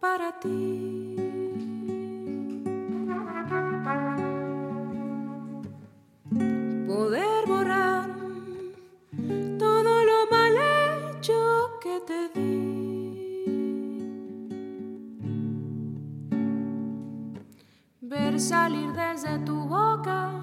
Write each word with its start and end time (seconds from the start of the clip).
para 0.00 0.32
ti. 0.40 1.16
Poder 6.86 7.46
borrar 7.46 8.08
todo 9.58 10.04
lo 10.04 10.26
mal 10.30 10.56
hecho 10.56 11.38
que 11.82 12.00
te 12.06 12.28
di. 12.34 12.52
Ver 18.00 18.40
salir 18.40 18.92
desde 18.92 19.38
tu 19.44 19.66
boca 19.68 20.40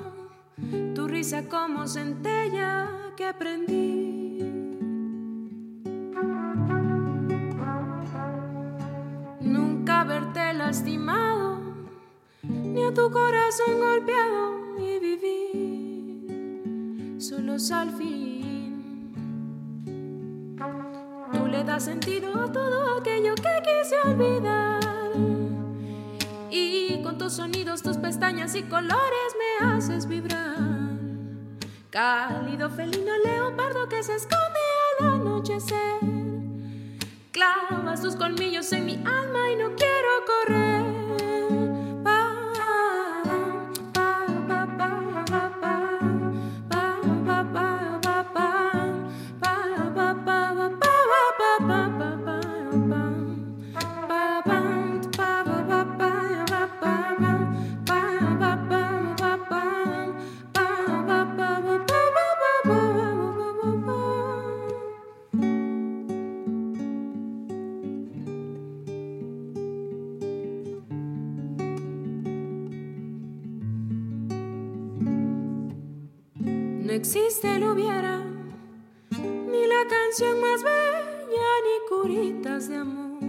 tu 0.94 1.08
risa 1.08 1.42
como 1.50 1.88
centella 1.88 3.14
que 3.18 3.26
aprendí. 3.26 3.79
Lastimado, 10.70 11.58
ni 12.44 12.84
a 12.84 12.94
tu 12.94 13.10
corazón 13.10 13.80
golpeado 13.80 14.78
y 14.78 15.00
vivir 15.00 16.30
solos 17.20 17.72
al 17.72 17.90
fin. 17.90 19.12
Tú 21.34 21.48
le 21.48 21.64
das 21.64 21.86
sentido 21.86 22.40
a 22.40 22.52
todo 22.52 23.00
aquello 23.00 23.34
que 23.34 23.64
quise 23.66 24.00
olvidar. 24.08 24.80
Y 26.52 27.02
con 27.02 27.18
tus 27.18 27.34
sonidos, 27.34 27.82
tus 27.82 27.98
pestañas 27.98 28.54
y 28.54 28.62
colores 28.62 29.32
me 29.40 29.66
haces 29.70 30.06
vibrar. 30.06 30.56
Cálido 31.90 32.70
felino 32.70 33.18
leopardo 33.26 33.90
que 33.90 34.04
se 34.04 34.14
esconde 34.14 34.60
al 35.00 35.08
anochecer. 35.14 36.00
Clavas 37.32 38.04
tus 38.04 38.16
colmillos 38.16 38.72
en 38.72 38.86
mi 38.86 38.98
alma 38.98 39.52
y 39.52 39.56
no 39.56 39.76
quiero 39.76 39.89
correr. 40.30 40.99
No 76.90 76.96
existe 76.96 77.56
el 77.56 77.64
hubiera, 77.66 78.18
ni 79.12 79.68
la 79.68 79.86
canción 79.88 80.42
más 80.42 80.64
bella, 80.64 81.50
ni 81.68 81.76
curitas 81.88 82.68
de 82.68 82.78
amor. 82.78 83.20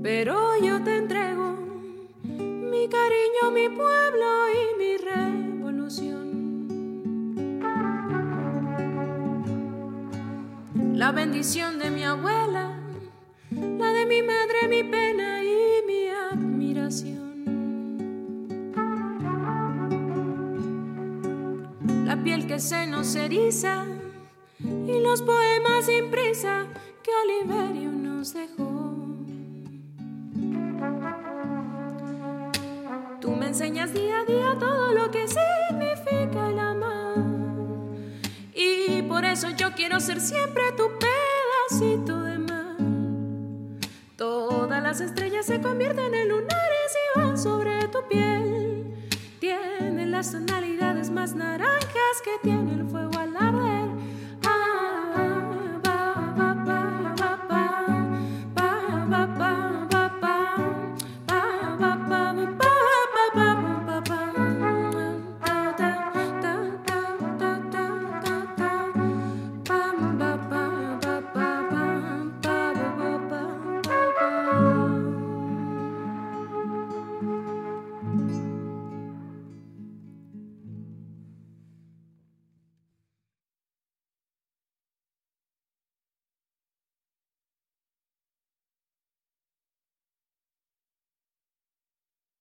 Pero 0.00 0.56
yo 0.62 0.80
te 0.84 0.96
entrego 0.96 1.56
mi 2.22 2.88
cariño, 2.88 3.50
mi 3.52 3.68
pueblo 3.68 4.48
y 4.54 4.78
mi 4.78 4.96
revolución. 4.96 6.28
La 10.94 11.10
bendición 11.10 11.80
de 11.80 11.90
mi 11.90 12.04
abuela, 12.04 12.78
la 13.50 13.92
de 13.92 14.06
mi 14.06 14.22
madre, 14.22 14.68
mi 14.68 14.84
pena 14.84 15.31
que 22.52 22.60
se 22.60 22.86
nos 22.86 23.14
eriza 23.14 23.86
y 24.60 25.00
los 25.00 25.22
poemas 25.22 25.86
sin 25.86 26.10
prisa 26.10 26.66
que 27.02 27.10
Oliverio 27.24 27.90
nos 27.90 28.34
dejó. 28.34 28.94
Tú 33.22 33.30
me 33.30 33.46
enseñas 33.46 33.94
día 33.94 34.20
a 34.20 34.24
día 34.26 34.56
todo 34.60 34.92
lo 34.92 35.10
que 35.10 35.26
significa 35.28 36.50
el 36.50 36.58
amar 36.58 37.24
y 38.52 39.00
por 39.00 39.24
eso 39.24 39.48
yo 39.56 39.72
quiero 39.72 39.98
ser 39.98 40.20
siempre 40.20 40.72
tu 40.72 40.90
pedacito 40.98 42.20
de 42.20 42.38
mar. 42.38 42.76
Todas 44.16 44.82
las 44.82 45.00
estrellas 45.00 45.46
se 45.46 45.58
convierten 45.58 46.14
en 46.14 46.28
lunares 46.28 46.90
y 46.98 47.18
van 47.18 47.38
sobre 47.38 47.88
tu 47.88 48.06
piel. 48.10 49.08
Tienen 49.40 50.10
las 50.10 50.32
tonalidades 50.32 50.61